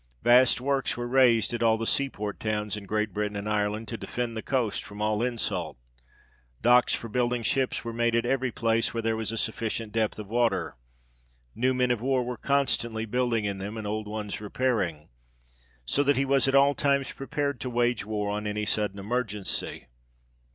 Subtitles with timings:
[0.23, 3.87] Vast works were raised at all the sea port towns in Great Britain and Ireland,
[3.89, 5.77] to defend the coast from all insult.
[6.63, 10.17] Docks for building ships were made at every place where there was a sufficient depth
[10.17, 10.75] of water:
[11.53, 15.09] new men of war were constantly building in them, and old ones repairing;
[15.85, 19.85] so that he was at all times prepared to wage war on any sudden emergency.